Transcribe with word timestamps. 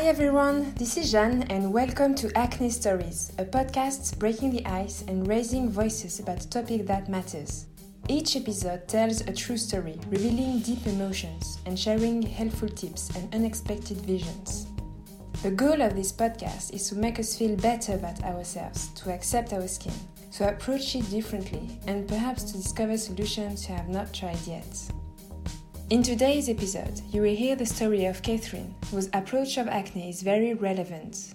Hi 0.00 0.06
everyone, 0.06 0.72
this 0.76 0.96
is 0.96 1.12
Jeanne 1.12 1.42
and 1.50 1.74
welcome 1.74 2.14
to 2.14 2.34
Acne 2.34 2.70
Stories, 2.70 3.32
a 3.36 3.44
podcast 3.44 4.18
breaking 4.18 4.50
the 4.50 4.64
ice 4.64 5.04
and 5.06 5.28
raising 5.28 5.68
voices 5.68 6.20
about 6.20 6.42
a 6.42 6.48
topic 6.48 6.86
that 6.86 7.10
matters. 7.10 7.66
Each 8.08 8.34
episode 8.34 8.88
tells 8.88 9.20
a 9.20 9.32
true 9.34 9.58
story, 9.58 10.00
revealing 10.08 10.60
deep 10.60 10.86
emotions 10.86 11.58
and 11.66 11.78
sharing 11.78 12.22
helpful 12.22 12.70
tips 12.70 13.14
and 13.14 13.32
unexpected 13.34 13.98
visions. 13.98 14.68
The 15.42 15.50
goal 15.50 15.82
of 15.82 15.94
this 15.94 16.12
podcast 16.12 16.72
is 16.72 16.88
to 16.88 16.94
make 16.94 17.20
us 17.20 17.36
feel 17.36 17.54
better 17.56 17.92
about 17.92 18.24
ourselves, 18.24 18.88
to 19.02 19.12
accept 19.12 19.52
our 19.52 19.68
skin, 19.68 19.92
to 20.32 20.48
approach 20.48 20.96
it 20.96 21.10
differently, 21.10 21.78
and 21.86 22.08
perhaps 22.08 22.44
to 22.44 22.54
discover 22.54 22.96
solutions 22.96 23.68
you 23.68 23.74
have 23.74 23.90
not 23.90 24.14
tried 24.14 24.46
yet. 24.46 24.64
In 25.90 26.04
today's 26.04 26.48
episode, 26.48 27.00
you 27.10 27.20
will 27.20 27.34
hear 27.34 27.56
the 27.56 27.66
story 27.66 28.04
of 28.04 28.22
Catherine, 28.22 28.76
whose 28.92 29.10
approach 29.12 29.56
of 29.56 29.66
acne 29.66 30.08
is 30.08 30.22
very 30.22 30.54
relevant. 30.54 31.34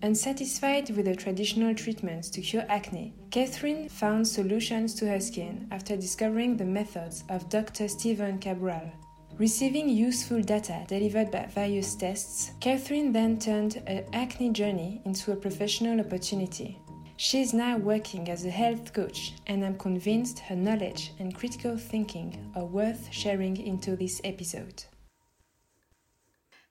Unsatisfied 0.00 0.88
with 0.90 1.06
the 1.06 1.16
traditional 1.16 1.74
treatments 1.74 2.30
to 2.30 2.40
cure 2.40 2.64
acne, 2.68 3.14
Catherine 3.32 3.88
found 3.88 4.28
solutions 4.28 4.94
to 4.94 5.08
her 5.08 5.18
skin 5.18 5.66
after 5.72 5.96
discovering 5.96 6.56
the 6.56 6.64
methods 6.64 7.24
of 7.28 7.48
Dr. 7.48 7.88
Stephen 7.88 8.38
Cabral. 8.38 8.92
Receiving 9.38 9.88
useful 9.88 10.40
data 10.40 10.84
delivered 10.86 11.32
by 11.32 11.46
various 11.46 11.96
tests, 11.96 12.52
Catherine 12.60 13.10
then 13.10 13.40
turned 13.40 13.82
her 13.88 14.04
acne 14.12 14.50
journey 14.50 15.02
into 15.04 15.32
a 15.32 15.36
professional 15.36 15.98
opportunity. 15.98 16.78
She 17.18 17.40
is 17.40 17.54
now 17.54 17.78
working 17.78 18.28
as 18.28 18.44
a 18.44 18.50
health 18.50 18.92
coach, 18.92 19.32
and 19.46 19.64
I'm 19.64 19.78
convinced 19.78 20.38
her 20.40 20.54
knowledge 20.54 21.12
and 21.18 21.34
critical 21.34 21.78
thinking 21.78 22.52
are 22.54 22.66
worth 22.66 23.10
sharing 23.10 23.56
into 23.56 23.96
this 23.96 24.20
episode. 24.22 24.84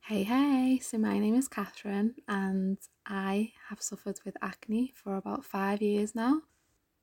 Hey, 0.02 0.22
hey, 0.22 0.80
so 0.84 1.00
my 1.00 1.18
name 1.18 1.34
is 1.34 1.48
Catherine, 1.48 2.14
and 2.28 2.78
I 3.08 3.54
have 3.70 3.82
suffered 3.82 4.20
with 4.24 4.38
acne 4.40 4.94
for 4.96 5.16
about 5.16 5.44
five 5.44 5.82
years 5.82 6.14
now. 6.14 6.42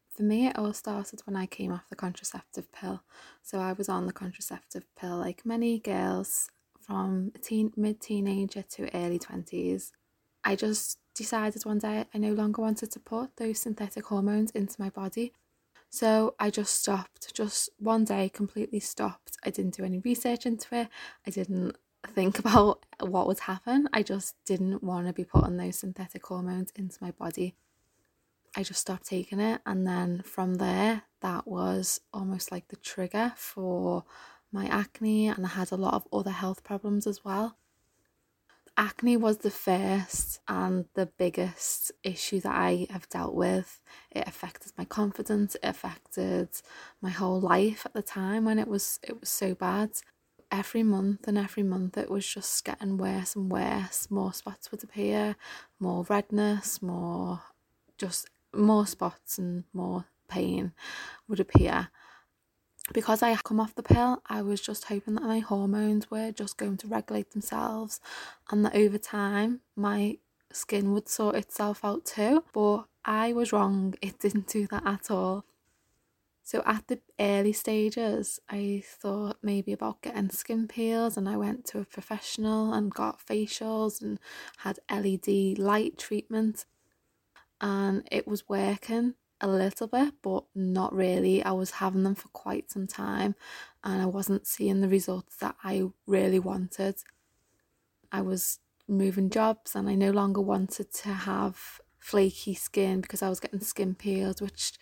For 0.08 0.22
me, 0.22 0.46
it 0.46 0.56
all 0.56 0.72
started 0.72 1.22
when 1.24 1.34
I 1.34 1.46
came 1.46 1.72
off 1.72 1.88
the 1.88 1.96
contraceptive 1.96 2.70
pill. 2.70 3.02
So 3.42 3.58
I 3.58 3.72
was 3.72 3.88
on 3.88 4.06
the 4.06 4.12
contraceptive 4.12 4.84
pill, 4.94 5.16
like 5.16 5.44
many 5.44 5.80
girls 5.80 6.48
from 6.78 7.32
teen, 7.42 7.72
mid 7.76 8.00
teenager 8.00 8.62
to 8.62 8.96
early 8.96 9.18
20s. 9.18 9.90
I 10.44 10.54
just 10.54 10.98
decided 11.14 11.64
one 11.64 11.78
day 11.78 12.04
I 12.12 12.18
no 12.18 12.32
longer 12.32 12.62
wanted 12.62 12.90
to 12.92 13.00
put 13.00 13.36
those 13.36 13.58
synthetic 13.58 14.06
hormones 14.06 14.50
into 14.52 14.80
my 14.80 14.90
body. 14.90 15.32
So 15.90 16.34
I 16.38 16.50
just 16.50 16.74
stopped, 16.74 17.34
just 17.34 17.68
one 17.78 18.04
day 18.04 18.28
completely 18.30 18.80
stopped. 18.80 19.36
I 19.44 19.50
didn't 19.50 19.74
do 19.74 19.84
any 19.84 19.98
research 19.98 20.46
into 20.46 20.74
it. 20.74 20.88
I 21.26 21.30
didn't 21.30 21.76
think 22.08 22.38
about 22.44 22.86
what 23.00 23.26
would 23.26 23.40
happen. 23.40 23.88
I 23.92 24.02
just 24.02 24.36
didn't 24.46 24.82
want 24.82 25.06
to 25.06 25.12
be 25.12 25.24
putting 25.24 25.58
those 25.58 25.78
synthetic 25.78 26.24
hormones 26.26 26.72
into 26.74 26.96
my 27.00 27.10
body. 27.10 27.54
I 28.56 28.62
just 28.62 28.80
stopped 28.80 29.06
taking 29.06 29.40
it. 29.40 29.60
And 29.66 29.86
then 29.86 30.22
from 30.24 30.54
there, 30.54 31.02
that 31.20 31.46
was 31.46 32.00
almost 32.12 32.50
like 32.50 32.68
the 32.68 32.76
trigger 32.76 33.34
for 33.36 34.04
my 34.50 34.66
acne. 34.66 35.28
And 35.28 35.44
I 35.44 35.50
had 35.50 35.72
a 35.72 35.76
lot 35.76 35.94
of 35.94 36.06
other 36.12 36.30
health 36.30 36.64
problems 36.64 37.06
as 37.06 37.24
well 37.24 37.56
acne 38.76 39.16
was 39.16 39.38
the 39.38 39.50
first 39.50 40.40
and 40.48 40.86
the 40.94 41.06
biggest 41.06 41.92
issue 42.02 42.40
that 42.40 42.54
I 42.54 42.86
have 42.90 43.08
dealt 43.08 43.34
with. 43.34 43.80
It 44.10 44.26
affected 44.26 44.72
my 44.76 44.84
confidence, 44.84 45.54
it 45.56 45.60
affected 45.64 46.48
my 47.00 47.10
whole 47.10 47.40
life 47.40 47.84
at 47.86 47.94
the 47.94 48.02
time 48.02 48.44
when 48.44 48.58
it 48.58 48.68
was 48.68 48.98
it 49.02 49.20
was 49.20 49.28
so 49.28 49.54
bad. 49.54 49.90
Every 50.50 50.82
month 50.82 51.26
and 51.26 51.38
every 51.38 51.62
month 51.62 51.96
it 51.96 52.10
was 52.10 52.26
just 52.26 52.64
getting 52.64 52.98
worse 52.98 53.34
and 53.34 53.50
worse. 53.50 54.10
More 54.10 54.34
spots 54.34 54.70
would 54.70 54.84
appear, 54.84 55.36
more 55.80 56.04
redness, 56.04 56.82
more 56.82 57.40
just 57.96 58.28
more 58.54 58.86
spots 58.86 59.38
and 59.38 59.64
more 59.72 60.06
pain 60.28 60.72
would 61.28 61.40
appear 61.40 61.88
because 62.92 63.22
I 63.22 63.34
come 63.36 63.60
off 63.60 63.74
the 63.74 63.82
pill, 63.82 64.22
I 64.26 64.42
was 64.42 64.60
just 64.60 64.86
hoping 64.86 65.14
that 65.14 65.22
my 65.22 65.38
hormones 65.38 66.10
were 66.10 66.32
just 66.32 66.56
going 66.56 66.76
to 66.78 66.88
regulate 66.88 67.30
themselves 67.30 68.00
and 68.50 68.64
that 68.64 68.74
over 68.74 68.98
time 68.98 69.60
my 69.76 70.18
skin 70.52 70.92
would 70.92 71.08
sort 71.08 71.36
itself 71.36 71.84
out 71.84 72.04
too. 72.04 72.44
But 72.52 72.84
I 73.04 73.32
was 73.32 73.52
wrong, 73.52 73.94
it 74.02 74.18
didn't 74.18 74.48
do 74.48 74.66
that 74.68 74.86
at 74.86 75.10
all. 75.10 75.44
So 76.44 76.62
at 76.66 76.88
the 76.88 77.00
early 77.20 77.52
stages, 77.52 78.40
I 78.50 78.82
thought 78.84 79.38
maybe 79.42 79.72
about 79.72 80.02
getting 80.02 80.28
skin 80.30 80.66
peels, 80.66 81.16
and 81.16 81.28
I 81.28 81.36
went 81.36 81.64
to 81.66 81.78
a 81.78 81.84
professional 81.84 82.72
and 82.72 82.92
got 82.92 83.24
facials 83.24 84.02
and 84.02 84.18
had 84.58 84.80
LED 84.90 85.58
light 85.58 85.98
treatment, 85.98 86.66
and 87.60 88.06
it 88.10 88.26
was 88.26 88.48
working 88.48 89.14
a 89.42 89.48
little 89.48 89.88
bit, 89.88 90.14
but 90.22 90.44
not 90.54 90.94
really. 90.94 91.42
I 91.42 91.50
was 91.52 91.72
having 91.72 92.04
them 92.04 92.14
for 92.14 92.28
quite 92.28 92.70
some 92.70 92.86
time 92.86 93.34
and 93.84 94.00
I 94.00 94.06
wasn't 94.06 94.46
seeing 94.46 94.80
the 94.80 94.88
results 94.88 95.36
that 95.38 95.56
I 95.64 95.82
really 96.06 96.38
wanted. 96.38 96.96
I 98.10 98.22
was 98.22 98.60
moving 98.88 99.30
jobs 99.30 99.74
and 99.74 99.88
I 99.88 99.94
no 99.96 100.10
longer 100.10 100.40
wanted 100.40 100.92
to 100.92 101.08
have 101.08 101.80
flaky 101.98 102.54
skin 102.54 103.00
because 103.00 103.22
I 103.22 103.28
was 103.28 103.40
getting 103.40 103.60
skin 103.60 103.94
peels, 103.94 104.40
which 104.40 104.74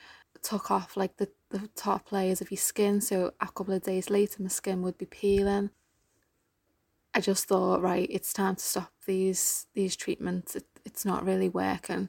took 0.43 0.71
off 0.71 0.97
like 0.97 1.17
the, 1.17 1.29
the 1.51 1.69
top 1.75 2.13
layers 2.13 2.41
of 2.41 2.51
your 2.51 2.59
skin. 2.59 3.01
So 3.01 3.33
a 3.41 3.47
couple 3.47 3.75
of 3.75 3.83
days 3.83 4.11
later, 4.11 4.43
my 4.43 4.49
skin 4.49 4.83
would 4.83 4.99
be 4.99 5.07
peeling. 5.07 5.71
I 7.13 7.21
just 7.21 7.47
thought, 7.47 7.83
right, 7.83 8.09
it's 8.11 8.33
time 8.33 8.57
to 8.57 8.63
stop 8.63 8.93
these 9.07 9.67
these 9.75 9.97
treatments. 9.97 10.55
It, 10.55 10.67
it's 10.85 11.05
not 11.05 11.25
really 11.25 11.49
working. 11.49 12.09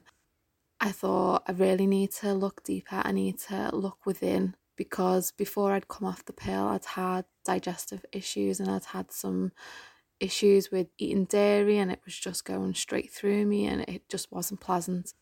I 0.84 0.90
thought 0.90 1.44
I 1.46 1.52
really 1.52 1.86
need 1.86 2.10
to 2.14 2.34
look 2.34 2.64
deeper. 2.64 3.00
I 3.04 3.12
need 3.12 3.38
to 3.48 3.70
look 3.72 4.04
within 4.04 4.56
because 4.74 5.30
before 5.30 5.70
I'd 5.72 5.86
come 5.86 6.08
off 6.08 6.24
the 6.24 6.32
pill, 6.32 6.66
I'd 6.66 6.84
had 6.84 7.24
digestive 7.44 8.04
issues 8.10 8.58
and 8.58 8.68
I'd 8.68 8.86
had 8.86 9.12
some 9.12 9.52
issues 10.18 10.72
with 10.72 10.88
eating 10.98 11.26
dairy 11.26 11.78
and 11.78 11.92
it 11.92 12.00
was 12.04 12.16
just 12.18 12.44
going 12.44 12.74
straight 12.74 13.12
through 13.12 13.46
me 13.46 13.66
and 13.66 13.82
it 13.82 14.08
just 14.08 14.32
wasn't 14.32 14.58
pleasant. 14.58 15.14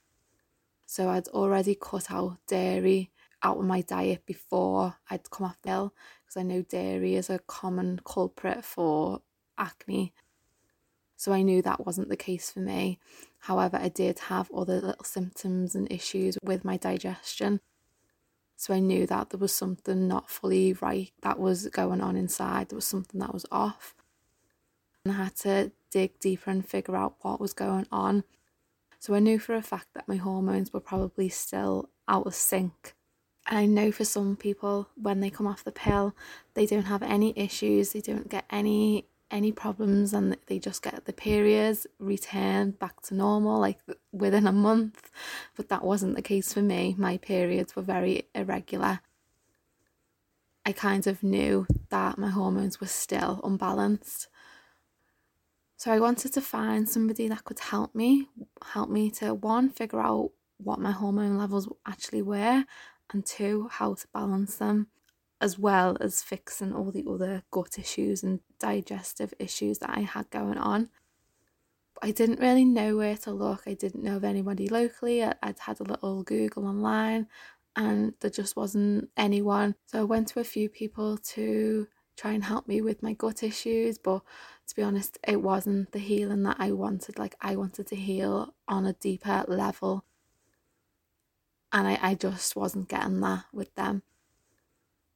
So 0.87 1.11
I'd 1.11 1.29
already 1.29 1.75
cut 1.75 2.11
out 2.11 2.39
dairy 2.49 3.11
out 3.43 3.59
of 3.59 3.65
my 3.65 3.83
diet 3.83 4.25
before 4.25 4.97
I'd 5.11 5.31
come 5.31 5.47
off 5.47 5.61
the 5.61 5.69
pill 5.69 5.95
because 6.25 6.39
I 6.39 6.43
know 6.43 6.63
dairy 6.63 7.17
is 7.17 7.29
a 7.29 7.39
common 7.39 8.01
culprit 8.07 8.65
for 8.65 9.21
acne. 9.59 10.15
So 11.21 11.35
I 11.35 11.43
knew 11.43 11.61
that 11.61 11.85
wasn't 11.85 12.09
the 12.09 12.17
case 12.17 12.51
for 12.51 12.61
me. 12.61 12.99
However, 13.41 13.77
I 13.77 13.91
did 13.91 14.21
have 14.31 14.51
other 14.53 14.81
little 14.81 15.05
symptoms 15.05 15.75
and 15.75 15.93
issues 15.93 16.39
with 16.43 16.65
my 16.65 16.79
digestion. 16.79 17.61
So 18.57 18.73
I 18.73 18.79
knew 18.79 19.07
that 19.07 19.29
there 19.29 19.39
was 19.39 19.53
something 19.53 20.09
not 20.09 20.31
fully 20.31 20.73
right 20.73 21.13
that 21.21 21.39
was 21.39 21.67
going 21.67 22.01
on 22.01 22.17
inside. 22.17 22.71
There 22.71 22.77
was 22.79 22.87
something 22.87 23.21
that 23.21 23.35
was 23.35 23.45
off. 23.53 23.95
And 25.05 25.13
I 25.13 25.25
had 25.25 25.37
to 25.41 25.73
dig 25.91 26.19
deeper 26.21 26.51
and 26.51 26.67
figure 26.67 26.97
out 26.97 27.17
what 27.21 27.39
was 27.39 27.53
going 27.53 27.87
on. 27.93 28.25
So 28.99 29.13
I 29.13 29.19
knew 29.19 29.39
for 29.39 29.55
a 29.55 29.61
fact 29.61 29.89
that 29.93 30.09
my 30.09 30.17
hormones 30.17 30.73
were 30.73 30.81
probably 30.81 31.29
still 31.29 31.91
out 32.09 32.27
of 32.27 32.35
sync. 32.35 32.95
And 33.47 33.59
I 33.59 33.67
know 33.67 33.93
for 33.93 34.07
some 34.07 34.37
people, 34.37 34.89
when 34.95 35.21
they 35.21 35.29
come 35.29 35.47
off 35.47 35.65
the 35.65 35.71
pill, 35.71 36.17
they 36.55 36.65
don't 36.65 36.85
have 36.85 37.03
any 37.03 37.35
issues, 37.37 37.93
they 37.93 38.01
don't 38.01 38.31
get 38.31 38.47
any 38.49 39.05
any 39.31 39.53
problems 39.53 40.13
and 40.13 40.37
they 40.47 40.59
just 40.59 40.83
get 40.83 41.05
the 41.05 41.13
periods 41.13 41.87
returned 41.99 42.79
back 42.79 43.01
to 43.03 43.15
normal 43.15 43.61
like 43.61 43.79
within 44.13 44.47
a 44.47 44.53
month. 44.53 45.11
But 45.57 45.69
that 45.69 45.85
wasn't 45.85 46.17
the 46.17 46.23
case 46.23 46.53
for 46.53 46.63
me. 46.63 46.95
My 46.99 47.17
periods 47.17 47.77
were 47.77 47.83
very 47.83 48.29
irregular. 48.35 49.01
I 50.65 50.73
kind 50.73 51.07
of 51.07 51.23
knew 51.23 51.67
that 51.89 52.19
my 52.19 52.31
hormones 52.31 52.81
were 52.81 52.87
still 52.87 53.41
unbalanced. 53.43 54.29
So 55.77 55.91
i 55.91 55.99
wanted 55.99 56.35
to 56.35 56.43
find 56.43 56.87
somebody 56.87 57.27
that 57.29 57.45
could 57.45 57.59
help 57.59 57.95
me 57.95 58.29
help 58.75 58.91
me 58.91 59.11
to 59.13 59.33
one 59.33 59.71
figure 59.71 60.01
out 60.01 60.31
what 60.59 60.79
my 60.79 60.91
hormone 60.91 61.39
levels 61.39 61.69
actually 61.87 62.21
were 62.21 62.67
and 63.13 63.25
two 63.25 63.69
how 63.71 63.95
to 63.95 64.07
balance 64.13 64.57
them 64.57 64.89
as 65.41 65.59
well 65.59 65.97
as 66.01 66.23
fixing 66.23 66.75
all 66.75 66.93
the 66.93 67.07
other 67.09 67.43
gut 67.51 67.79
issues 67.79 68.23
and 68.23 68.41
digestive 68.61 69.35
issues 69.39 69.79
that 69.79 69.91
I 69.91 70.01
had 70.01 70.31
going 70.31 70.59
on. 70.59 70.91
I 72.03 72.13
didn't 72.13 72.41
really 72.41 72.65
know 72.65 72.97
where 72.97 73.17
to 73.19 73.33
look. 73.33 73.65
I 73.67 73.75
didn't 73.75 74.05
know 74.05 74.17
of 74.17 74.25
anybody 74.25 74.69
locally. 74.69 75.23
I'd 75.23 75.59
had 75.59 75.81
a 75.81 75.85
little 75.85 76.23
Google 76.23 76.67
online 76.67 77.27
and 77.77 78.15
there 78.21 78.31
just 78.31 78.57
wasn't 78.57 79.11
anyone. 79.17 79.75
So 79.87 80.01
I 80.01 80.05
went 80.05 80.29
to 80.29 80.41
a 80.41 80.45
few 80.45 80.69
people 80.69 81.19
to 81.19 81.89
try 82.17 82.33
and 82.33 82.45
help 82.45 82.69
me 82.69 82.81
with 82.81 83.03
my 83.03 83.13
gut 83.13 83.43
issues, 83.43 83.99
but 83.99 84.23
to 84.67 84.77
be 84.77 84.83
honest, 84.83 85.19
it 85.27 85.43
wasn't 85.43 85.93
the 85.93 85.99
healing 85.99 86.43
that 86.45 86.57
I 86.59 86.73
wanted. 86.73 87.19
Like 87.19 87.35
I 87.41 87.57
wanted 87.57 87.87
to 87.89 87.97
heal 87.97 88.55
on 88.69 88.87
a 88.87 88.93
deeper 88.95 89.45
level. 89.49 90.05
And 91.73 91.87
I, 91.87 91.99
I 92.03 92.15
just 92.15 92.57
wasn't 92.57 92.89
getting 92.89 93.21
that 93.21 93.45
with 93.53 93.75
them. 93.75 94.03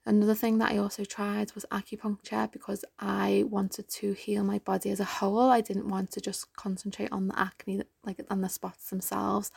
Another 0.07 0.35
thing 0.35 0.59
that 0.59 0.71
I 0.71 0.77
also 0.77 1.05
tried 1.05 1.53
was 1.55 1.65
acupuncture 1.71 2.53
because 2.53 2.85
I 2.99 3.45
wanted 3.49 3.89
to 3.89 4.13
heal 4.13 4.45
my 4.45 4.59
body 4.59 4.91
as 4.91 5.01
a 5.01 5.05
whole. 5.05 5.51
I 5.51 5.63
didn't 5.63 5.89
want 5.89 6.11
to 6.13 6.21
just 6.21 6.55
concentrate 6.57 7.11
on 7.11 7.29
the 7.29 7.39
acne, 7.39 7.83
like 8.05 8.21
on 8.29 8.43
the 8.43 8.51
spots 8.51 8.91
themselves. 8.91 9.51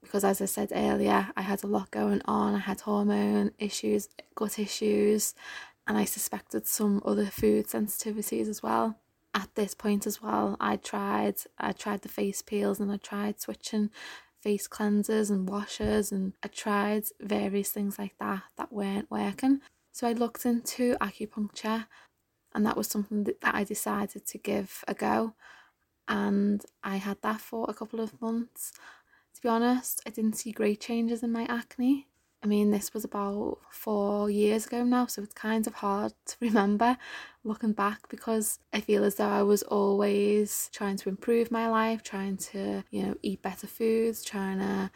Because 0.00 0.22
as 0.22 0.40
I 0.40 0.44
said 0.44 0.70
earlier, 0.72 1.32
I 1.36 1.42
had 1.42 1.64
a 1.64 1.66
lot 1.66 1.90
going 1.90 2.22
on. 2.26 2.54
I 2.54 2.60
had 2.60 2.82
hormone 2.82 3.50
issues, 3.58 4.08
gut 4.36 4.60
issues, 4.60 5.34
and 5.88 5.98
I 5.98 6.04
suspected 6.04 6.64
some 6.64 7.02
other 7.04 7.26
food 7.26 7.66
sensitivities 7.66 8.48
as 8.48 8.62
well. 8.62 9.00
At 9.34 9.54
this 9.56 9.74
point 9.74 10.06
as 10.06 10.22
well, 10.22 10.56
I 10.60 10.76
tried 10.76 11.34
I 11.58 11.72
tried 11.72 12.02
the 12.02 12.08
face 12.08 12.42
peels 12.42 12.78
and 12.78 12.92
I 12.92 12.96
tried 12.96 13.40
switching 13.40 13.90
face 14.40 14.68
cleansers 14.68 15.30
and 15.30 15.48
washers 15.48 16.12
and 16.12 16.34
I 16.42 16.48
tried 16.48 17.04
various 17.20 17.70
things 17.70 17.98
like 17.98 18.14
that 18.18 18.42
that 18.56 18.72
weren't 18.72 19.10
working. 19.10 19.60
So 19.92 20.06
I 20.06 20.12
looked 20.12 20.44
into 20.44 20.96
acupuncture 21.00 21.86
and 22.54 22.64
that 22.66 22.76
was 22.76 22.86
something 22.86 23.24
that, 23.24 23.36
I 23.42 23.64
decided 23.64 24.26
to 24.26 24.38
give 24.38 24.84
a 24.88 24.94
go. 24.94 25.34
And 26.08 26.64
I 26.84 26.96
had 26.96 27.18
that 27.22 27.40
for 27.40 27.66
a 27.68 27.74
couple 27.74 28.00
of 28.00 28.20
months. 28.20 28.72
To 29.34 29.42
be 29.42 29.48
honest, 29.48 30.00
I 30.06 30.10
didn't 30.10 30.36
see 30.36 30.52
great 30.52 30.80
changes 30.80 31.22
in 31.22 31.32
my 31.32 31.46
acne. 31.48 32.06
I 32.46 32.48
mean, 32.48 32.70
this 32.70 32.94
was 32.94 33.02
about 33.02 33.58
four 33.70 34.30
years 34.30 34.66
ago 34.66 34.84
now, 34.84 35.06
so 35.06 35.20
it's 35.20 35.34
kind 35.34 35.66
of 35.66 35.74
hard 35.74 36.12
to 36.26 36.36
remember 36.40 36.96
looking 37.42 37.72
back 37.72 38.08
because 38.08 38.60
I 38.72 38.78
feel 38.78 39.02
as 39.02 39.16
though 39.16 39.26
I 39.26 39.42
was 39.42 39.64
always 39.64 40.70
trying 40.72 40.96
to 40.98 41.08
improve 41.08 41.50
my 41.50 41.68
life, 41.68 42.04
trying 42.04 42.36
to, 42.52 42.84
you 42.92 43.02
know, 43.02 43.16
eat 43.20 43.42
better 43.42 43.66
foods, 43.66 44.22
trying 44.22 44.60
to, 44.60 44.92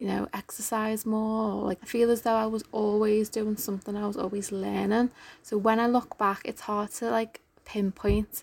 you 0.00 0.08
know, 0.08 0.26
exercise 0.34 1.06
more. 1.06 1.62
Like, 1.62 1.78
I 1.80 1.86
feel 1.86 2.10
as 2.10 2.22
though 2.22 2.34
I 2.34 2.46
was 2.46 2.64
always 2.72 3.28
doing 3.28 3.56
something, 3.56 3.96
I 3.96 4.08
was 4.08 4.16
always 4.16 4.50
learning. 4.50 5.12
So 5.42 5.56
when 5.56 5.78
I 5.78 5.86
look 5.86 6.18
back, 6.18 6.40
it's 6.44 6.62
hard 6.62 6.90
to 6.94 7.08
like 7.08 7.40
pinpoint 7.64 8.42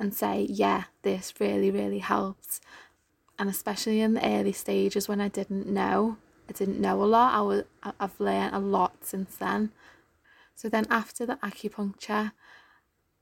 and 0.00 0.12
say, 0.12 0.48
yeah, 0.50 0.84
this 1.02 1.32
really, 1.38 1.70
really 1.70 2.00
helped. 2.00 2.58
And 3.38 3.48
especially 3.48 4.00
in 4.00 4.14
the 4.14 4.26
early 4.26 4.52
stages 4.52 5.06
when 5.06 5.20
I 5.20 5.28
didn't 5.28 5.68
know 5.68 6.16
I 6.52 6.58
didn't 6.64 6.82
know 6.82 7.02
a 7.02 7.06
lot. 7.06 7.32
I 7.32 7.40
was 7.40 7.64
I've 7.98 8.20
learned 8.20 8.54
a 8.54 8.58
lot 8.58 9.06
since 9.06 9.36
then. 9.36 9.72
So 10.54 10.68
then 10.68 10.86
after 10.90 11.24
the 11.24 11.36
acupuncture, 11.36 12.32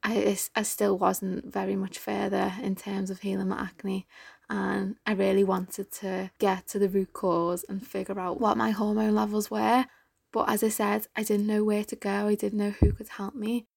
I 0.02 0.36
I 0.56 0.62
still 0.62 0.98
wasn't 0.98 1.52
very 1.52 1.76
much 1.76 1.96
further 1.96 2.54
in 2.60 2.74
terms 2.74 3.08
of 3.08 3.20
healing 3.20 3.48
my 3.48 3.60
acne, 3.60 4.08
and 4.48 4.96
I 5.06 5.12
really 5.12 5.44
wanted 5.44 5.92
to 6.02 6.32
get 6.38 6.66
to 6.68 6.80
the 6.80 6.88
root 6.88 7.12
cause 7.12 7.64
and 7.68 7.86
figure 7.86 8.18
out 8.18 8.40
what 8.40 8.56
my 8.56 8.70
hormone 8.70 9.14
levels 9.14 9.48
were. 9.48 9.86
But 10.32 10.48
as 10.48 10.64
I 10.64 10.68
said, 10.68 11.06
I 11.14 11.22
didn't 11.22 11.46
know 11.46 11.62
where 11.62 11.84
to 11.84 11.96
go. 11.96 12.26
I 12.26 12.34
didn't 12.34 12.58
know 12.58 12.70
who 12.70 12.92
could 12.92 13.10
help 13.10 13.36
me. 13.36 13.68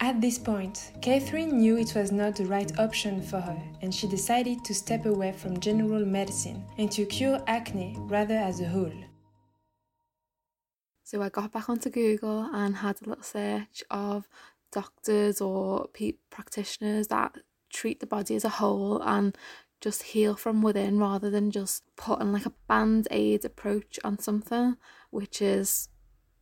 At 0.00 0.20
this 0.20 0.38
point, 0.38 0.92
Catherine 1.02 1.58
knew 1.58 1.76
it 1.76 1.94
was 1.96 2.12
not 2.12 2.36
the 2.36 2.46
right 2.46 2.70
option 2.78 3.20
for 3.20 3.40
her, 3.40 3.60
and 3.82 3.92
she 3.92 4.06
decided 4.06 4.64
to 4.64 4.74
step 4.74 5.06
away 5.06 5.32
from 5.32 5.58
general 5.58 6.06
medicine 6.06 6.64
and 6.78 6.90
to 6.92 7.04
cure 7.04 7.42
acne 7.48 7.96
rather 7.98 8.36
as 8.36 8.60
a 8.60 8.68
whole. 8.68 8.92
So 11.02 11.20
I 11.20 11.30
got 11.30 11.52
back 11.52 11.68
onto 11.68 11.90
Google 11.90 12.48
and 12.52 12.76
had 12.76 13.00
a 13.02 13.08
little 13.08 13.24
search 13.24 13.82
of 13.90 14.28
doctors 14.70 15.40
or 15.40 15.88
practitioners 16.30 17.08
that 17.08 17.36
treat 17.70 17.98
the 17.98 18.06
body 18.06 18.36
as 18.36 18.44
a 18.44 18.50
whole 18.50 19.02
and 19.02 19.36
just 19.80 20.02
heal 20.02 20.36
from 20.36 20.62
within 20.62 20.98
rather 20.98 21.28
than 21.28 21.50
just 21.50 21.82
putting 21.96 22.32
like 22.32 22.46
a 22.46 22.52
band 22.68 23.08
aid 23.10 23.44
approach 23.44 23.98
on 24.04 24.18
something, 24.18 24.76
which 25.10 25.42
is, 25.42 25.88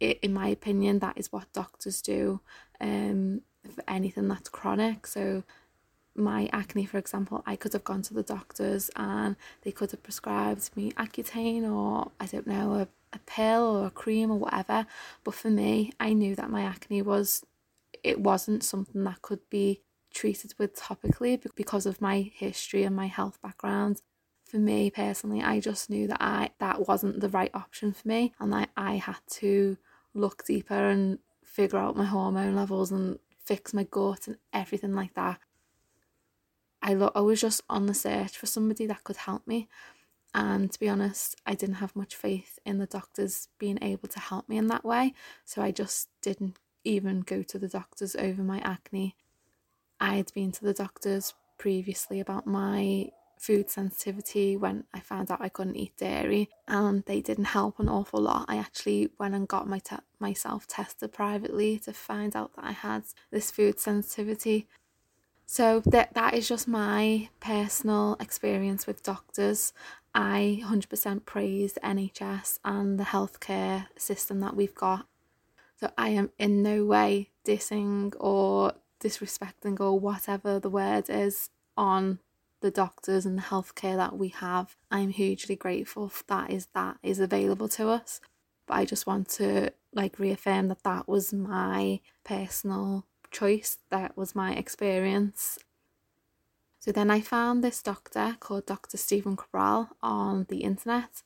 in 0.01 0.33
my 0.33 0.49
opinion, 0.49 0.99
that 1.01 1.19
is 1.19 1.33
what 1.33 1.53
doctors 1.53 2.03
do 2.03 2.41
um, 2.81 3.43
for 3.75 3.83
anything 3.89 4.29
that's 4.29 4.49
chronic. 4.49 5.07
So, 5.07 5.45
my 6.15 6.49
acne, 6.53 6.87
for 6.87 6.99
example, 6.99 7.43
I 7.47 7.57
could 7.57 7.75
have 7.75 7.85
gone 7.85 8.03
to 8.03 8.15
the 8.15 8.23
doctors 8.23 8.91
and 8.97 9.37
they 9.63 9.73
could 9.73 9.91
have 9.91 10.03
prescribed 10.03 10.75
me 10.75 10.93
Accutane 10.93 11.71
or 11.71 12.11
I 12.19 12.27
don't 12.27 12.47
know, 12.47 12.75
a, 12.75 12.89
a 13.13 13.19
pill 13.27 13.77
or 13.77 13.87
a 13.87 13.91
cream 13.91 14.31
or 14.31 14.39
whatever. 14.39 14.87
But 15.25 15.35
for 15.35 15.51
me, 15.51 15.93
I 16.01 16.15
knew 16.15 16.35
that 16.37 16.51
my 16.51 16.63
acne 16.63 17.03
was, 17.03 17.45
it 18.03 18.21
wasn't 18.21 18.65
something 18.65 19.05
that 19.05 19.23
could 19.23 19.41
be 19.51 19.83
treated 20.15 20.55
with 20.59 20.75
topically 20.75 21.45
because 21.55 21.85
of 21.85 22.01
my 22.01 22.31
history 22.35 22.85
and 22.85 22.97
my 22.97 23.07
health 23.07 23.39
background. 23.43 24.01
For 24.47 24.59
me 24.59 24.91
personally, 24.91 25.43
I 25.43 25.61
just 25.61 25.91
knew 25.91 26.07
that 26.07 26.19
I 26.21 26.51
that 26.61 26.87
wasn't 26.87 27.21
the 27.21 27.29
right 27.29 27.51
option 27.53 27.93
for 27.93 28.07
me 28.07 28.33
and 28.39 28.55
I, 28.55 28.69
I 28.77 28.95
had 28.95 29.19
to 29.33 29.77
look 30.17 30.45
deeper 30.45 30.75
and 30.89 31.19
figure 31.45 31.79
out 31.79 31.97
my 31.97 32.05
hormone 32.05 32.57
levels 32.57 32.93
and 32.93 33.19
fix 33.45 33.73
my 33.73 33.85
gut 33.85 34.27
and 34.27 34.39
everything 34.53 34.95
like 34.95 35.15
that. 35.15 35.41
I 36.83 36.95
lo- 36.95 37.13
I 37.15 37.21
was 37.21 37.41
just 37.41 37.63
on 37.69 37.87
the 37.87 37.95
search 37.95 38.37
for 38.37 38.47
somebody 38.47 38.87
that 38.87 39.05
could 39.05 39.17
help 39.17 39.47
me. 39.47 39.69
And 40.35 40.71
to 40.71 40.79
be 40.79 40.89
honest, 40.89 41.37
I 41.47 41.55
didn't 41.55 41.77
have 41.77 41.97
much 41.97 42.15
faith 42.15 42.59
in 42.67 42.79
the 42.79 42.87
doctors 42.87 43.49
being 43.59 43.79
able 43.83 44.09
to 44.09 44.21
help 44.21 44.49
me 44.49 44.59
in 44.59 44.67
that 44.69 44.85
way. 44.85 45.15
So 45.45 45.63
I 45.63 45.71
just 45.71 46.09
didn't 46.21 46.59
even 46.85 47.21
go 47.21 47.43
to 47.43 47.59
the 47.59 47.69
doctors 47.69 48.15
over 48.17 48.43
my 48.43 48.61
acne. 48.61 49.17
I 49.99 50.17
had 50.17 50.33
been 50.35 50.53
to 50.53 50.65
the 50.65 50.75
doctors 50.75 51.35
previously 51.59 52.21
about 52.21 52.47
my 52.47 53.09
food 53.39 53.71
sensitivity 53.71 54.57
when 54.57 54.85
I 54.93 55.01
found 55.01 55.31
out 55.31 55.41
I 55.41 55.49
couldn't 55.49 55.77
eat 55.77 55.97
dairy 55.97 56.49
and 56.67 57.05
they 57.05 57.21
didn't 57.21 57.45
help 57.47 57.79
an 57.79 57.89
awful 57.89 58.21
lot. 58.21 58.47
I 58.49 58.57
actually 58.57 59.11
went 59.19 59.35
and 59.35 59.47
got 59.47 59.69
my 59.69 59.79
te- 59.79 59.97
myself 60.19 60.67
tested 60.67 61.13
privately 61.13 61.79
to 61.81 61.93
find 61.93 62.35
out 62.35 62.55
that 62.57 62.65
I 62.65 62.73
had 62.73 63.05
this 63.31 63.51
food 63.51 63.79
sensitivity. 63.79 64.67
So 65.47 65.81
that 65.87 66.15
that 66.15 66.35
is 66.35 66.49
just 66.49 66.67
my 66.67 67.29
personal 67.41 68.17
experience 68.19 68.87
with 68.87 69.03
doctors. 69.03 69.73
I 70.15 70.63
100% 70.65 71.27
praise 71.27 71.75
the 71.75 71.81
NHS 71.81 72.59
and 72.65 72.99
the 72.99 73.05
healthcare 73.05 73.87
system 73.97 74.41
that 74.41 74.57
we've 74.57 74.75
got. 74.75 75.07
So 75.79 75.91
I 75.99 76.09
am 76.09 76.31
in 76.39 76.63
no 76.63 76.85
way 76.87 77.31
dissing 77.45 78.15
or 78.19 78.73
disrespecting 78.99 79.79
or 79.79 80.01
whatever 80.01 80.59
the 80.59 80.71
word 80.71 81.11
is 81.11 81.51
on 81.77 82.19
the 82.61 82.71
doctors 82.71 83.27
and 83.27 83.39
the 83.39 83.43
healthcare 83.43 83.97
that 83.97 84.17
we 84.17 84.29
have. 84.29 84.77
I'm 84.91 85.11
hugely 85.11 85.57
grateful 85.57 86.13
that 86.27 86.51
is 86.51 86.69
that 86.75 86.97
is 87.03 87.21
available 87.21 87.69
to 87.71 87.89
us. 87.89 88.21
But 88.67 88.75
I 88.75 88.85
just 88.85 89.07
want 89.07 89.29
to 89.31 89.73
like 89.93 90.19
reaffirm 90.19 90.69
that 90.69 90.83
that 90.83 91.09
was 91.09 91.33
my 91.33 92.01
personal 92.25 93.07
choice, 93.31 93.79
that 93.91 94.17
was 94.17 94.35
my 94.35 94.55
experience. 94.55 95.59
So 96.79 96.93
then 96.93 97.11
I 97.11 97.21
found 97.21 97.65
this 97.65 97.83
doctor 97.83 98.37
called 98.39 98.67
Dr. 98.67 98.97
Stephen 98.97 99.37
Cabral 99.37 99.91
on 100.03 100.47
the 100.49 100.59
internet, 100.59 101.23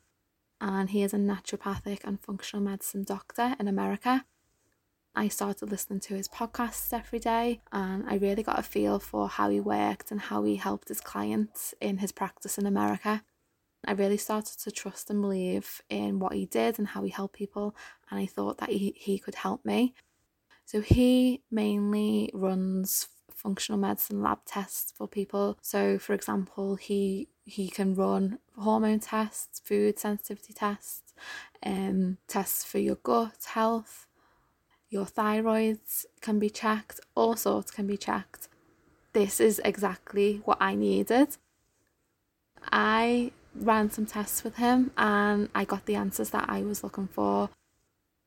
and 0.60 0.90
he 0.90 1.02
is 1.02 1.12
a 1.12 1.18
naturopathic 1.18 2.04
and 2.04 2.20
functional 2.20 2.64
medicine 2.64 3.04
doctor 3.04 3.56
in 3.60 3.68
America. 3.68 4.24
I 5.14 5.28
started 5.28 5.70
listening 5.70 6.00
to 6.00 6.14
his 6.14 6.28
podcasts 6.28 6.92
every 6.92 7.18
day 7.18 7.60
and 7.72 8.04
I 8.08 8.16
really 8.16 8.42
got 8.42 8.58
a 8.58 8.62
feel 8.62 8.98
for 8.98 9.28
how 9.28 9.50
he 9.50 9.60
worked 9.60 10.10
and 10.10 10.20
how 10.20 10.44
he 10.44 10.56
helped 10.56 10.88
his 10.88 11.00
clients 11.00 11.74
in 11.80 11.98
his 11.98 12.12
practice 12.12 12.58
in 12.58 12.66
America. 12.66 13.22
I 13.86 13.92
really 13.92 14.18
started 14.18 14.58
to 14.60 14.70
trust 14.70 15.10
and 15.10 15.20
believe 15.20 15.80
in 15.88 16.18
what 16.18 16.34
he 16.34 16.46
did 16.46 16.78
and 16.78 16.88
how 16.88 17.02
he 17.02 17.10
helped 17.10 17.34
people, 17.34 17.74
and 18.10 18.20
I 18.20 18.26
thought 18.26 18.58
that 18.58 18.68
he, 18.68 18.94
he 18.96 19.18
could 19.18 19.36
help 19.36 19.64
me. 19.64 19.94
So, 20.66 20.82
he 20.82 21.42
mainly 21.50 22.30
runs 22.34 23.08
functional 23.34 23.78
medicine 23.78 24.22
lab 24.22 24.40
tests 24.44 24.92
for 24.92 25.08
people. 25.08 25.58
So, 25.62 25.98
for 25.98 26.12
example, 26.12 26.76
he 26.76 27.28
he 27.44 27.68
can 27.68 27.94
run 27.94 28.38
hormone 28.56 29.00
tests, 29.00 29.60
food 29.64 29.98
sensitivity 29.98 30.52
tests, 30.52 31.14
um, 31.64 32.18
tests 32.28 32.62
for 32.62 32.78
your 32.78 32.96
gut 32.96 33.44
health, 33.46 34.06
your 34.90 35.06
thyroids 35.06 36.04
can 36.20 36.38
be 36.38 36.50
checked, 36.50 37.00
all 37.14 37.36
sorts 37.36 37.70
can 37.70 37.86
be 37.86 37.96
checked. 37.96 38.48
This 39.12 39.40
is 39.40 39.60
exactly 39.64 40.42
what 40.44 40.58
I 40.60 40.74
needed. 40.74 41.36
I 42.70 43.32
ran 43.54 43.90
some 43.90 44.06
tests 44.06 44.44
with 44.44 44.56
him 44.56 44.90
and 44.96 45.48
I 45.54 45.64
got 45.64 45.86
the 45.86 45.94
answers 45.94 46.30
that 46.30 46.46
I 46.48 46.62
was 46.62 46.82
looking 46.84 47.06
for. 47.06 47.50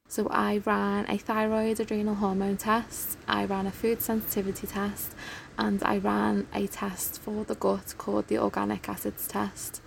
So 0.07 0.27
I 0.29 0.61
ran 0.65 1.05
a 1.09 1.17
thyroid 1.17 1.79
adrenal 1.79 2.15
hormone 2.15 2.57
test, 2.57 3.17
I 3.27 3.45
ran 3.45 3.67
a 3.67 3.71
food 3.71 4.01
sensitivity 4.01 4.67
test, 4.67 5.15
and 5.57 5.81
I 5.83 5.97
ran 5.97 6.47
a 6.53 6.67
test 6.67 7.19
for 7.19 7.45
the 7.45 7.55
gut 7.55 7.95
called 7.97 8.27
the 8.27 8.37
organic 8.37 8.87
acids 8.87 9.27
test 9.27 9.81